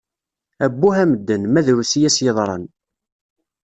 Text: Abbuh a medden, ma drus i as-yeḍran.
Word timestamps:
Abbuh 0.65 0.93
a 1.03 1.05
medden, 1.09 1.43
ma 1.51 1.61
drus 1.65 1.91
i 1.97 2.01
as-yeḍran. 2.07 2.63